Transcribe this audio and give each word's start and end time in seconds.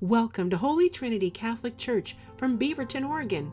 Welcome 0.00 0.48
to 0.50 0.56
Holy 0.56 0.88
Trinity 0.88 1.28
Catholic 1.28 1.76
Church 1.76 2.16
from 2.36 2.56
Beaverton, 2.56 3.04
Oregon. 3.04 3.50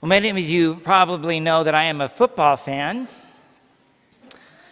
Well, 0.00 0.08
many 0.08 0.30
of 0.30 0.38
you 0.38 0.76
probably 0.76 1.40
know 1.40 1.64
that 1.64 1.74
I 1.74 1.86
am 1.86 2.00
a 2.00 2.08
football 2.08 2.56
fan. 2.56 3.08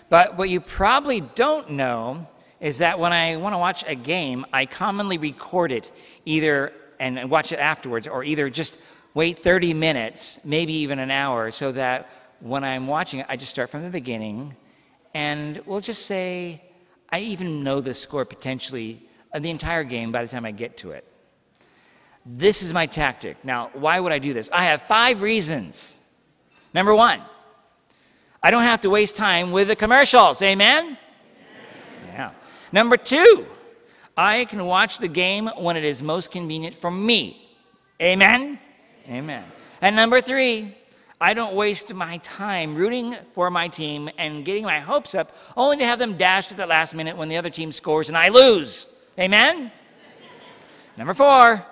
But 0.09 0.39
what 0.39 0.49
you 0.49 0.61
probably 0.61 1.23
don't 1.23 1.73
know 1.73 2.29
is 2.61 2.79
that 2.79 3.01
when 3.01 3.13
I 3.13 3.35
want 3.35 3.55
to 3.55 3.59
watch 3.59 3.85
a 3.89 3.97
game, 3.97 4.47
I 4.53 4.67
commonly 4.67 5.19
record 5.19 5.73
it 5.73 5.91
either 6.25 6.73
and 7.01 7.29
watch 7.29 7.51
it 7.51 7.59
afterwards, 7.59 8.07
or 8.07 8.23
either 8.23 8.49
just 8.49 8.79
wait 9.13 9.41
30 9.41 9.75
minutes, 9.75 10.45
maybe 10.45 10.73
even 10.75 11.01
an 11.01 11.11
hour, 11.11 11.51
so 11.51 11.73
that 11.73 12.09
when 12.45 12.63
I'm 12.63 12.87
watching 12.87 13.21
it, 13.21 13.27
I 13.31 13.37
just 13.37 13.51
start 13.51 13.71
from 13.71 13.83
the 13.83 13.89
beginning. 13.89 14.55
And 15.15 15.63
we'll 15.65 15.81
just 15.81 16.05
say, 16.05 16.63
I 17.09 17.21
even 17.21 17.65
know 17.65 17.81
the 17.81 17.95
score 17.95 18.27
potentially 18.27 19.01
of 19.33 19.43
the 19.43 19.49
entire 19.49 19.83
game 19.83 20.13
by 20.13 20.23
the 20.23 20.29
time 20.29 20.45
I 20.45 20.51
get 20.51 20.77
to 20.79 20.91
it. 20.91 21.07
This 22.27 22.63
is 22.63 22.75
my 22.75 22.85
tactic. 22.85 23.43
Now, 23.45 23.71
why 23.73 23.99
would 23.99 24.13
I 24.13 24.19
do 24.19 24.35
this? 24.35 24.51
I 24.53 24.65
have 24.65 24.83
five 24.83 25.23
reasons. 25.23 25.99
Number 26.75 26.95
one, 26.95 27.23
I 28.43 28.51
don't 28.51 28.63
have 28.63 28.83
to 28.83 28.91
waste 28.91 29.17
time 29.17 29.51
with 29.51 29.69
the 29.69 29.77
commercials. 29.77 30.43
Amen? 30.43 30.99
Yeah. 32.13 32.31
Number 32.73 32.99
two, 32.99 33.47
I 34.19 34.45
can 34.45 34.67
watch 34.67 34.99
the 34.99 35.09
game 35.09 35.49
when 35.57 35.79
it 35.79 35.85
is 35.85 36.03
most 36.03 36.31
convenient 36.31 36.75
for 36.75 36.91
me. 36.91 37.49
Amen? 38.03 38.59
Amen. 39.09 39.45
And 39.81 39.97
number 39.97 40.21
three, 40.21 40.77
I 41.21 41.33
don't 41.35 41.55
waste 41.55 41.95
my 41.95 42.19
time 42.19 42.75
rooting 42.75 43.17
for 43.33 43.51
my 43.51 43.69
team 43.69 44.11
and 44.19 44.45
getting 44.45 44.65
my 44.65 44.81
hopes 44.81 45.15
up 45.15 45.35
only 45.57 45.77
to 45.79 45.85
have 45.85 45.99
them 45.99 46.17
dashed 46.17 46.51
at 46.51 46.57
the 46.57 46.67
last 46.67 46.95
minute 46.95 47.17
when 47.17 47.29
the 47.29 47.37
other 47.37 47.51
team 47.51 47.73
scores 47.73 48.09
and 48.09 48.19
I 48.19 48.29
lose. 48.29 48.89
Amen? 49.19 49.71
Number 50.97 51.15
four, 51.15 51.65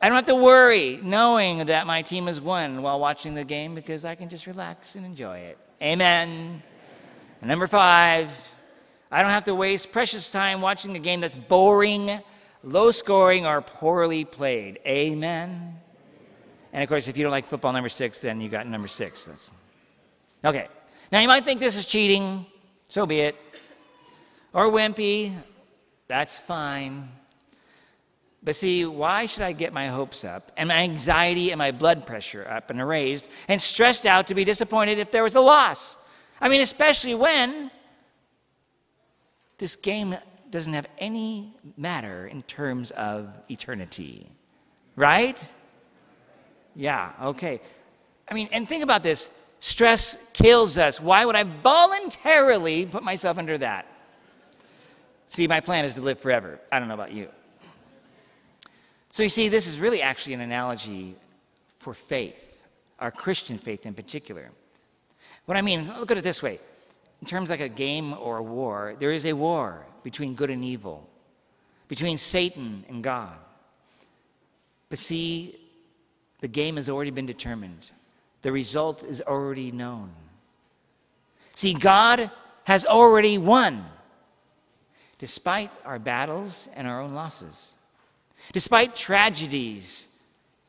I 0.00 0.08
don't 0.08 0.16
have 0.16 0.26
to 0.26 0.36
worry 0.36 1.00
knowing 1.02 1.66
that 1.66 1.86
my 1.86 2.02
team 2.02 2.26
has 2.26 2.40
won 2.40 2.82
while 2.82 3.00
watching 3.00 3.34
the 3.34 3.44
game 3.44 3.74
because 3.74 4.04
I 4.04 4.14
can 4.14 4.28
just 4.28 4.46
relax 4.46 4.96
and 4.96 5.04
enjoy 5.04 5.38
it. 5.38 5.58
Amen. 5.82 6.62
And 7.40 7.48
number 7.48 7.66
five, 7.66 8.54
I 9.10 9.22
don't 9.22 9.30
have 9.30 9.44
to 9.44 9.54
waste 9.54 9.92
precious 9.92 10.30
time 10.30 10.60
watching 10.60 10.96
a 10.96 10.98
game 10.98 11.20
that's 11.20 11.36
boring, 11.36 12.20
low 12.62 12.90
scoring, 12.90 13.46
or 13.46 13.60
poorly 13.60 14.24
played. 14.24 14.78
Amen. 14.86 15.78
And 16.74 16.82
of 16.82 16.88
course, 16.88 17.06
if 17.06 17.16
you 17.16 17.22
don't 17.22 17.30
like 17.30 17.46
football 17.46 17.72
number 17.72 17.88
six, 17.88 18.18
then 18.18 18.40
you 18.40 18.48
got 18.48 18.66
number 18.66 18.88
six. 18.88 19.24
That's... 19.24 19.48
Okay. 20.44 20.66
Now 21.12 21.20
you 21.20 21.28
might 21.28 21.44
think 21.44 21.60
this 21.60 21.76
is 21.76 21.86
cheating. 21.86 22.44
So 22.88 23.06
be 23.06 23.20
it. 23.20 23.36
Or 24.52 24.68
wimpy. 24.70 25.32
That's 26.08 26.40
fine. 26.40 27.08
But 28.42 28.56
see, 28.56 28.84
why 28.84 29.26
should 29.26 29.44
I 29.44 29.52
get 29.52 29.72
my 29.72 29.86
hopes 29.86 30.24
up 30.24 30.50
and 30.56 30.68
my 30.68 30.78
anxiety 30.78 31.52
and 31.52 31.58
my 31.58 31.70
blood 31.70 32.06
pressure 32.06 32.46
up 32.50 32.70
and 32.70 32.86
raised 32.86 33.30
and 33.46 33.62
stressed 33.62 34.04
out 34.04 34.26
to 34.26 34.34
be 34.34 34.44
disappointed 34.44 34.98
if 34.98 35.12
there 35.12 35.22
was 35.22 35.36
a 35.36 35.40
loss? 35.40 35.96
I 36.40 36.48
mean, 36.48 36.60
especially 36.60 37.14
when 37.14 37.70
this 39.58 39.76
game 39.76 40.16
doesn't 40.50 40.74
have 40.74 40.88
any 40.98 41.54
matter 41.76 42.26
in 42.26 42.42
terms 42.42 42.90
of 42.90 43.28
eternity, 43.48 44.28
right? 44.96 45.40
Yeah, 46.76 47.12
okay. 47.22 47.60
I 48.28 48.34
mean, 48.34 48.48
and 48.52 48.68
think 48.68 48.82
about 48.82 49.02
this 49.02 49.30
stress 49.60 50.30
kills 50.32 50.76
us. 50.76 51.00
Why 51.00 51.24
would 51.24 51.36
I 51.36 51.44
voluntarily 51.44 52.86
put 52.86 53.02
myself 53.02 53.38
under 53.38 53.56
that? 53.58 53.86
See, 55.26 55.46
my 55.46 55.60
plan 55.60 55.84
is 55.84 55.94
to 55.94 56.02
live 56.02 56.18
forever. 56.18 56.60
I 56.70 56.78
don't 56.78 56.88
know 56.88 56.94
about 56.94 57.12
you. 57.12 57.28
So 59.10 59.22
you 59.22 59.28
see, 59.28 59.48
this 59.48 59.66
is 59.66 59.78
really 59.78 60.02
actually 60.02 60.34
an 60.34 60.40
analogy 60.40 61.16
for 61.78 61.94
faith, 61.94 62.66
our 62.98 63.10
Christian 63.10 63.58
faith 63.58 63.86
in 63.86 63.94
particular. 63.94 64.50
What 65.46 65.56
I 65.56 65.62
mean, 65.62 65.86
look 65.98 66.10
at 66.10 66.18
it 66.18 66.24
this 66.24 66.42
way. 66.42 66.58
In 67.20 67.26
terms 67.26 67.48
like 67.48 67.60
a 67.60 67.68
game 67.68 68.12
or 68.14 68.38
a 68.38 68.42
war, 68.42 68.94
there 68.98 69.12
is 69.12 69.24
a 69.24 69.32
war 69.32 69.86
between 70.02 70.34
good 70.34 70.50
and 70.50 70.64
evil, 70.64 71.08
between 71.88 72.18
Satan 72.18 72.84
and 72.88 73.02
God. 73.02 73.36
But 74.90 74.98
see, 74.98 75.56
the 76.44 76.48
game 76.48 76.76
has 76.76 76.90
already 76.90 77.10
been 77.10 77.24
determined. 77.24 77.90
The 78.42 78.52
result 78.52 79.02
is 79.02 79.22
already 79.22 79.72
known. 79.72 80.10
See, 81.54 81.72
God 81.72 82.30
has 82.64 82.84
already 82.84 83.38
won, 83.38 83.82
despite 85.18 85.70
our 85.86 85.98
battles 85.98 86.68
and 86.76 86.86
our 86.86 87.00
own 87.00 87.14
losses. 87.14 87.78
Despite 88.52 88.94
tragedies 88.94 90.10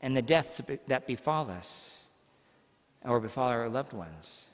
and 0.01 0.15
the 0.15 0.21
deaths 0.21 0.61
that 0.87 1.07
befall 1.07 1.51
us 1.51 2.05
or 3.03 3.19
befall 3.19 3.49
our 3.49 3.67
loved 3.67 3.91
ones, 3.91 4.51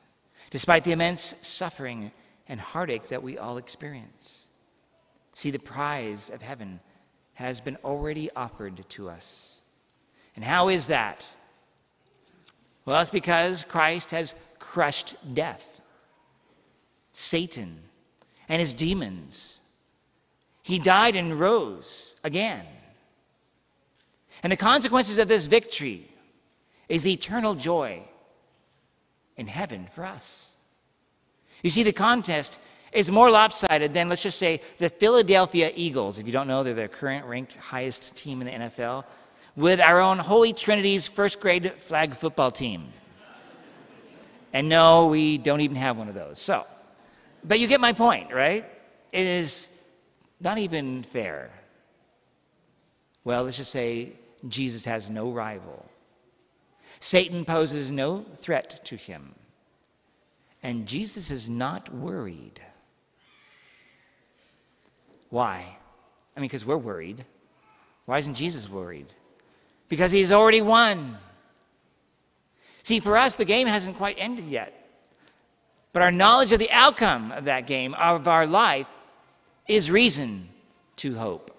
despite 0.50 0.84
the 0.84 0.92
immense 0.92 1.22
suffering 1.22 2.09
and 2.48 2.59
heartache 2.59 3.09
that 3.09 3.22
we 3.22 3.38
all 3.38 3.58
experience. 3.58 4.50
See, 5.34 5.52
the 5.52 5.59
prize 5.59 6.32
of 6.32 6.42
heaven 6.42 6.80
has 7.36 7.62
been 7.62 7.78
already 7.84 8.32
offered 8.32 8.84
to 8.90 9.08
us. 9.08 9.61
And 10.36 10.46
how 10.46 10.69
is 10.69 10.88
that? 10.88 11.36
Well, 12.86 12.97
that's 12.97 13.09
because 13.09 13.64
Christ 13.64 14.12
has 14.12 14.36
crushed 14.59 15.16
death, 15.34 15.81
Satan, 17.12 17.80
and 18.50 18.59
his 18.59 18.74
demons. 18.74 19.62
He 20.64 20.80
died 20.80 21.16
and 21.16 21.40
rose 21.40 22.16
again. 22.24 22.66
And 24.44 24.52
the 24.52 24.58
consequences 24.58 25.18
of 25.20 25.28
this 25.28 25.47
victory 25.47 26.08
is 26.90 27.06
eternal 27.06 27.56
joy 27.56 28.02
in 29.38 29.47
heaven 29.47 29.88
for 29.94 30.03
us. 30.03 30.56
You 31.64 31.70
see, 31.70 31.84
the 31.84 31.94
contest 31.94 32.59
is 32.91 33.09
more 33.09 33.30
lopsided 33.30 33.94
than, 33.94 34.09
let's 34.09 34.24
just 34.24 34.40
say, 34.40 34.62
the 34.78 34.90
Philadelphia 34.90 35.72
Eagles. 35.75 36.20
If 36.20 36.25
you 36.25 36.34
don't 36.34 36.47
know, 36.47 36.64
they're 36.64 36.74
the 36.74 36.88
current 36.88 37.25
ranked 37.25 37.56
highest 37.56 38.18
team 38.18 38.41
in 38.41 38.47
the 38.47 38.68
NFL, 38.68 39.06
with 39.56 39.80
our 39.80 40.00
own 40.00 40.18
Holy 40.18 40.54
Trinity's 40.54 41.08
first 41.08 41.40
grade 41.40 41.72
flag 41.74 42.16
football 42.16 42.52
team. 42.52 42.94
And 44.54 44.68
no, 44.70 45.08
we 45.08 45.38
don't 45.38 45.62
even 45.62 45.78
have 45.78 45.98
one 45.98 46.08
of 46.10 46.16
those. 46.16 46.40
So, 46.40 46.66
but 47.44 47.60
you 47.60 47.68
get 47.68 47.80
my 47.80 47.94
point, 47.94 48.34
right? 48.34 48.66
It 49.12 49.26
is 49.26 49.70
not 50.40 50.58
even 50.58 51.04
fair. 51.04 51.52
Well, 53.24 53.44
let's 53.44 53.58
just 53.58 53.72
say 53.72 54.14
Jesus 54.48 54.86
has 54.86 55.10
no 55.10 55.32
rival. 55.32 55.86
Satan 57.00 57.46
poses 57.46 57.92
no 57.92 58.26
threat 58.38 58.84
to 58.86 58.96
him. 58.96 59.36
And 60.64 60.88
Jesus 60.88 61.32
is 61.32 61.50
not 61.50 61.94
worried. 61.94 62.62
Why? 65.30 65.78
I 66.36 66.40
mean, 66.40 66.48
because 66.48 66.66
we're 66.66 66.78
worried. 66.78 67.26
Why 68.06 68.18
isn't 68.18 68.36
Jesus 68.36 68.70
worried? 68.70 69.14
Because 69.91 70.13
he's 70.13 70.31
already 70.31 70.62
won. 70.62 71.18
See, 72.81 73.02
for 73.02 73.18
us, 73.18 73.35
the 73.35 73.44
game 73.44 73.68
hasn't 73.68 73.97
quite 73.97 74.16
ended 74.18 74.46
yet. 74.46 74.74
But 75.91 76.02
our 76.02 76.12
knowledge 76.12 76.53
of 76.53 76.59
the 76.59 76.72
outcome 76.72 77.34
of 77.34 77.44
that 77.44 77.68
game, 77.68 77.94
of 77.96 78.25
our 78.25 78.47
life, 78.47 78.88
is 79.68 79.91
reason 79.91 80.47
to 80.96 81.16
hope. 81.16 81.53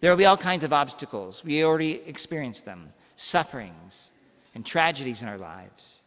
There 0.00 0.10
will 0.10 0.16
be 0.16 0.24
all 0.24 0.38
kinds 0.38 0.64
of 0.64 0.72
obstacles. 0.72 1.44
We 1.44 1.62
already 1.62 2.00
experienced 2.06 2.64
them 2.64 2.88
sufferings 3.16 4.10
and 4.54 4.64
tragedies 4.64 5.22
in 5.22 5.28
our 5.28 5.36
lives. 5.36 6.00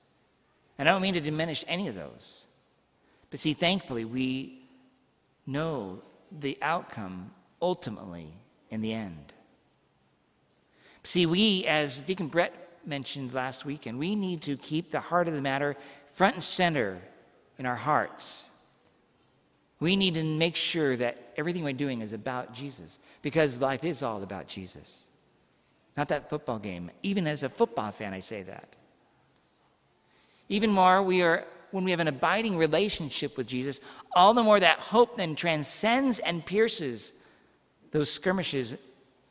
And 0.79 0.89
I 0.89 0.93
don't 0.93 1.03
mean 1.03 1.13
to 1.13 1.21
diminish 1.21 1.63
any 1.67 1.89
of 1.89 1.93
those. 1.93 2.47
But 3.29 3.39
see, 3.39 3.53
thankfully, 3.53 4.03
we 4.03 4.63
know 5.45 6.01
the 6.31 6.57
outcome 6.63 7.29
ultimately 7.61 8.33
in 8.71 8.81
the 8.81 8.93
end. 8.93 9.33
See, 11.07 11.25
we, 11.25 11.65
as 11.65 11.99
Deacon 11.99 12.27
Brett 12.27 12.53
mentioned 12.85 13.33
last 13.33 13.63
week, 13.63 13.85
and 13.85 13.97
we 13.97 14.13
need 14.13 14.41
to 14.41 14.57
keep 14.57 14.91
the 14.91 14.99
heart 14.99 15.29
of 15.29 15.33
the 15.33 15.41
matter 15.41 15.77
front 16.11 16.33
and 16.33 16.43
center 16.43 16.99
in 17.57 17.65
our 17.65 17.77
hearts. 17.77 18.49
We 19.79 19.95
need 19.95 20.15
to 20.15 20.23
make 20.25 20.57
sure 20.57 20.97
that 20.97 21.31
everything 21.37 21.63
we're 21.63 21.71
doing 21.71 22.01
is 22.01 22.11
about 22.11 22.53
Jesus 22.53 22.99
because 23.21 23.61
life 23.61 23.85
is 23.85 24.03
all 24.03 24.21
about 24.21 24.49
Jesus. 24.49 25.07
Not 25.95 26.09
that 26.09 26.29
football 26.29 26.59
game. 26.59 26.91
Even 27.03 27.25
as 27.25 27.41
a 27.43 27.49
football 27.49 27.91
fan, 27.91 28.13
I 28.13 28.19
say 28.19 28.41
that. 28.41 28.75
Even 30.49 30.71
more, 30.71 31.01
we 31.01 31.21
are 31.21 31.45
when 31.71 31.85
we 31.85 31.91
have 31.91 32.01
an 32.01 32.09
abiding 32.09 32.57
relationship 32.57 33.37
with 33.37 33.47
Jesus, 33.47 33.79
all 34.13 34.33
the 34.33 34.43
more 34.43 34.59
that 34.59 34.79
hope 34.79 35.15
then 35.15 35.37
transcends 35.37 36.19
and 36.19 36.45
pierces 36.45 37.13
those 37.91 38.11
skirmishes 38.11 38.75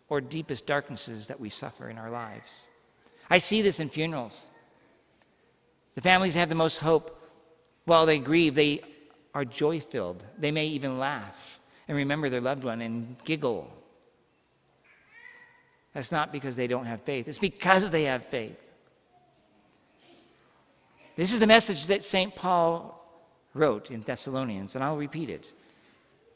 or 0.09 0.21
deepest 0.21 0.67
darknesses 0.67 1.29
that 1.29 1.41
we 1.41 1.51
suffer 1.51 1.89
in 1.89 1.99
our 1.99 2.11
lives. 2.11 2.69
I 3.29 3.39
see 3.39 3.63
this 3.63 3.81
in 3.81 3.89
funerals. 3.89 4.47
The 5.95 6.01
families 6.01 6.35
have 6.35 6.49
the 6.49 6.55
most 6.55 6.79
hope. 6.79 7.13
While 7.85 8.07
they 8.07 8.19
grieve, 8.19 8.55
they 8.55 8.83
are 9.35 9.45
joy 9.45 9.81
filled. 9.81 10.25
They 10.39 10.51
may 10.51 10.67
even 10.67 10.99
laugh 10.99 11.61
and 11.89 11.97
remember 11.97 12.29
their 12.29 12.41
loved 12.41 12.65
one 12.65 12.81
and 12.81 13.17
giggle. 13.25 13.73
That's 15.93 16.13
not 16.13 16.33
because 16.33 16.57
they 16.57 16.67
don't 16.67 16.85
have 16.85 17.03
faith, 17.03 17.27
it's 17.27 17.39
because 17.39 17.91
they 17.91 18.05
have 18.05 18.25
faith. 18.25 18.63
This 21.17 21.33
is 21.33 21.41
the 21.41 21.47
message 21.47 21.87
that 21.87 22.03
St. 22.03 22.35
Paul 22.37 22.93
wrote 23.55 23.91
in 23.91 24.03
Thessalonians, 24.03 24.75
and 24.75 24.85
I'll 24.85 24.99
repeat 24.99 25.31
it. 25.31 25.51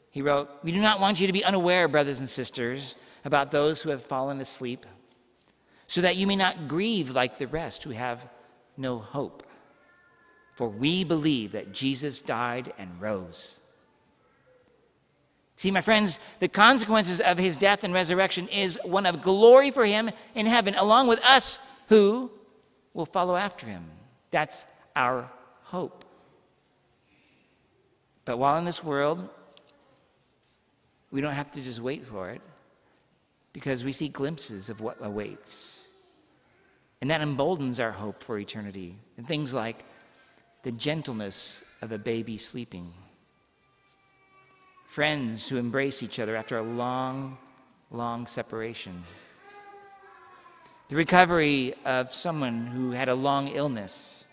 He 0.09 0.23
wrote, 0.23 0.49
We 0.63 0.71
do 0.71 0.81
not 0.81 0.99
want 0.99 1.19
you 1.19 1.27
to 1.27 1.33
be 1.33 1.45
unaware, 1.45 1.87
brothers 1.87 2.19
and 2.19 2.27
sisters, 2.27 2.97
about 3.23 3.51
those 3.51 3.81
who 3.81 3.89
have 3.89 4.03
fallen 4.03 4.39
asleep, 4.41 4.85
so 5.87 6.01
that 6.01 6.15
you 6.15 6.25
may 6.25 6.35
not 6.35 6.67
grieve 6.67 7.11
like 7.11 7.37
the 7.37 7.47
rest 7.47 7.83
who 7.83 7.91
have 7.91 8.27
no 8.77 8.97
hope. 8.97 9.43
For 10.55 10.67
we 10.69 11.03
believe 11.03 11.53
that 11.53 11.73
Jesus 11.73 12.21
died 12.21 12.73
and 12.77 13.01
rose. 13.01 13.61
See, 15.55 15.71
my 15.71 15.81
friends, 15.81 16.19
the 16.39 16.47
consequences 16.47 17.21
of 17.21 17.37
his 17.37 17.57
death 17.57 17.83
and 17.83 17.93
resurrection 17.93 18.47
is 18.47 18.79
one 18.83 19.05
of 19.05 19.21
glory 19.21 19.69
for 19.69 19.85
him 19.85 20.09
in 20.33 20.45
heaven, 20.45 20.75
along 20.75 21.07
with 21.07 21.23
us 21.23 21.59
who 21.89 22.31
will 22.93 23.05
follow 23.05 23.35
after 23.35 23.67
him. 23.67 23.85
That's 24.31 24.65
our 24.95 25.29
hope. 25.63 26.03
But 28.25 28.37
while 28.37 28.57
in 28.57 28.65
this 28.65 28.83
world, 28.83 29.29
we 31.11 31.21
don't 31.21 31.33
have 31.33 31.51
to 31.51 31.61
just 31.61 31.79
wait 31.79 32.05
for 32.07 32.29
it 32.29 32.41
because 33.53 33.83
we 33.83 33.91
see 33.91 34.07
glimpses 34.07 34.69
of 34.69 34.81
what 34.81 34.97
awaits. 35.01 35.89
And 37.01 37.09
that 37.09 37.21
emboldens 37.21 37.79
our 37.79 37.91
hope 37.91 38.23
for 38.23 38.37
eternity. 38.37 38.95
And 39.17 39.27
things 39.27 39.53
like 39.53 39.83
the 40.63 40.71
gentleness 40.71 41.63
of 41.81 41.91
a 41.91 41.97
baby 41.97 42.37
sleeping, 42.37 42.93
friends 44.85 45.47
who 45.47 45.57
embrace 45.57 46.03
each 46.03 46.19
other 46.19 46.35
after 46.35 46.57
a 46.57 46.61
long, 46.61 47.37
long 47.89 48.27
separation, 48.27 49.03
the 50.89 50.95
recovery 50.95 51.73
of 51.85 52.13
someone 52.13 52.67
who 52.67 52.91
had 52.91 53.09
a 53.09 53.15
long 53.15 53.47
illness, 53.47 54.27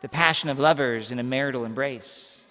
the 0.00 0.08
passion 0.08 0.50
of 0.50 0.58
lovers 0.58 1.10
in 1.10 1.18
a 1.18 1.22
marital 1.22 1.64
embrace, 1.64 2.44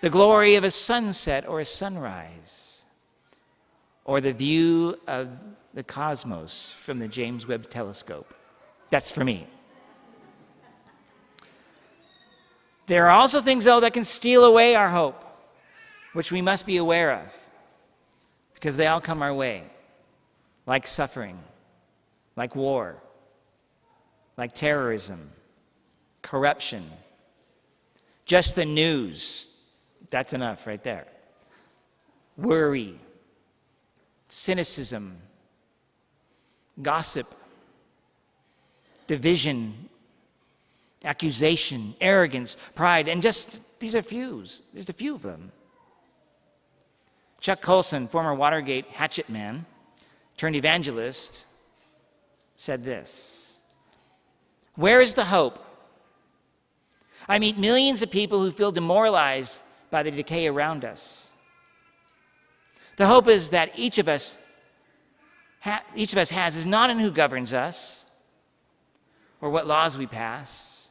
the 0.00 0.10
glory 0.10 0.54
of 0.54 0.62
a 0.62 0.70
sunset 0.70 1.48
or 1.48 1.60
a 1.60 1.64
sunrise, 1.64 2.67
or 4.08 4.22
the 4.22 4.32
view 4.32 4.98
of 5.06 5.28
the 5.74 5.82
cosmos 5.82 6.72
from 6.78 6.98
the 6.98 7.06
James 7.06 7.46
Webb 7.46 7.68
telescope. 7.68 8.32
That's 8.88 9.10
for 9.10 9.22
me. 9.22 9.46
There 12.86 13.04
are 13.06 13.10
also 13.10 13.42
things, 13.42 13.66
though, 13.66 13.80
that 13.80 13.92
can 13.92 14.06
steal 14.06 14.46
away 14.46 14.74
our 14.74 14.88
hope, 14.88 15.22
which 16.14 16.32
we 16.32 16.40
must 16.40 16.64
be 16.64 16.78
aware 16.78 17.12
of, 17.12 17.36
because 18.54 18.78
they 18.78 18.86
all 18.86 18.98
come 18.98 19.20
our 19.20 19.34
way, 19.34 19.62
like 20.64 20.86
suffering, 20.86 21.38
like 22.34 22.56
war, 22.56 22.96
like 24.38 24.54
terrorism, 24.54 25.32
corruption, 26.22 26.90
just 28.24 28.54
the 28.54 28.64
news. 28.64 29.50
That's 30.08 30.32
enough 30.32 30.66
right 30.66 30.82
there. 30.82 31.06
Worry, 32.38 32.94
cynicism, 34.28 35.16
gossip, 36.80 37.26
division, 39.06 39.88
accusation, 41.04 41.94
arrogance, 42.00 42.56
pride, 42.74 43.08
and 43.08 43.22
just 43.22 43.62
these 43.80 43.94
are 43.94 44.02
few, 44.02 44.42
just 44.42 44.90
a 44.90 44.92
few 44.92 45.14
of 45.14 45.22
them. 45.22 45.52
Chuck 47.40 47.60
Colson, 47.60 48.08
former 48.08 48.34
Watergate 48.34 48.86
hatchet 48.88 49.28
man 49.28 49.64
turned 50.36 50.56
evangelist, 50.56 51.46
said 52.56 52.84
this 52.84 53.60
Where 54.74 55.00
is 55.00 55.14
the 55.14 55.24
hope? 55.24 55.64
I 57.28 57.38
meet 57.38 57.58
millions 57.58 58.02
of 58.02 58.10
people 58.10 58.40
who 58.42 58.50
feel 58.50 58.72
demoralized 58.72 59.60
by 59.90 60.02
the 60.02 60.10
decay 60.10 60.46
around 60.46 60.84
us. 60.84 61.32
The 62.98 63.06
hope 63.06 63.28
is 63.28 63.50
that 63.50 63.70
each 63.76 63.98
of 63.98 64.08
us, 64.08 64.36
ha- 65.60 65.84
each 65.94 66.12
of 66.12 66.18
us 66.18 66.30
has 66.30 66.56
is 66.56 66.66
not 66.66 66.90
in 66.90 66.98
who 66.98 67.12
governs 67.12 67.54
us 67.54 68.06
or 69.40 69.50
what 69.50 69.68
laws 69.68 69.96
we 69.96 70.06
pass 70.06 70.90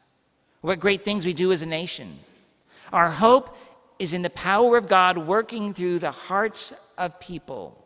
or 0.63 0.69
what 0.69 0.79
great 0.79 1.03
things 1.03 1.25
we 1.25 1.33
do 1.33 1.51
as 1.51 1.61
a 1.61 1.65
nation. 1.65 2.17
Our 2.93 3.11
hope 3.11 3.57
is 3.99 4.13
in 4.13 4.21
the 4.21 4.29
power 4.29 4.77
of 4.77 4.87
God 4.87 5.17
working 5.17 5.73
through 5.73 5.99
the 5.99 6.11
hearts 6.11 6.73
of 6.97 7.19
people. 7.19 7.77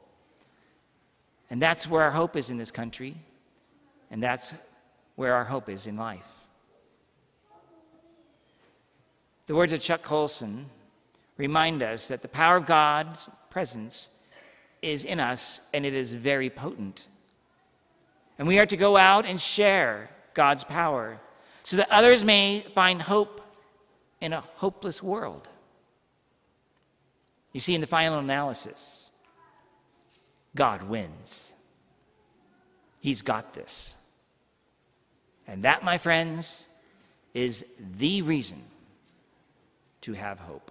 And 1.50 1.60
that's 1.60 1.90
where 1.90 2.04
our 2.04 2.12
hope 2.12 2.36
is 2.36 2.52
in 2.52 2.60
this 2.60 2.72
country, 2.72 3.16
and 4.12 4.22
that's 4.22 4.54
where 5.16 5.34
our 5.34 5.46
hope 5.46 5.68
is 5.68 5.88
in 5.88 5.98
life. 5.98 6.46
The 9.48 9.56
words 9.56 9.74
of 9.74 9.82
Chuck 9.82 10.04
Colson 10.04 10.68
remind 11.42 11.82
us 11.82 12.10
that 12.10 12.22
the 12.22 12.28
power 12.28 12.58
of 12.58 12.68
God's 12.68 13.28
presence 13.50 14.12
is 14.84 15.04
in 15.04 15.20
us, 15.20 15.70
and 15.74 15.88
it 15.88 15.94
is 15.96 16.14
very 16.14 16.52
potent. 16.52 17.08
And 18.38 18.48
we 18.48 18.60
are 18.60 18.68
to 18.68 18.78
go 18.78 18.96
out 18.96 19.26
and 19.26 19.42
share 19.42 20.12
God's 20.36 20.64
power 20.64 21.20
so 21.64 21.78
that 21.78 21.90
others 21.90 22.24
may 22.24 22.60
find 22.76 23.02
hope 23.02 23.42
in 24.20 24.34
a 24.34 24.42
hopeless 24.58 25.02
world. 25.02 25.50
You 27.54 27.60
see, 27.60 27.74
in 27.74 27.82
the 27.82 27.88
final 27.88 28.20
analysis, 28.20 29.12
God 30.56 30.84
wins. 30.84 31.52
He's 33.00 33.24
got 33.24 33.56
this. 33.56 33.98
And 35.48 35.64
that, 35.64 35.84
my 35.84 35.98
friends, 35.98 36.68
is 37.34 37.66
the 37.98 38.22
reason 38.22 38.62
to 40.02 40.14
have 40.14 40.40
hope. 40.40 40.71